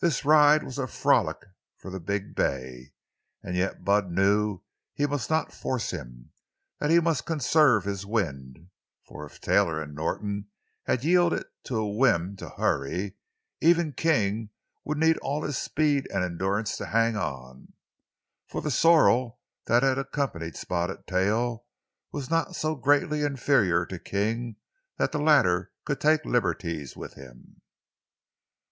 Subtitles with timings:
[0.00, 1.46] This ride was a frolic
[1.76, 2.92] for the big bay,
[3.40, 4.62] and yet Bud knew
[4.94, 6.32] he must not force him,
[6.80, 8.70] that he must conserve his wind,
[9.06, 10.48] for if Taylor and Norton
[10.86, 13.14] had yielded to a whim to hurry,
[13.60, 14.50] even King
[14.82, 17.74] would need all his speed and endurance to hang on.
[18.48, 21.64] For the sorrel that had accompanied Spotted Tail
[22.10, 24.56] was not so greatly inferior to King
[24.98, 27.62] that the latter could take liberties with him.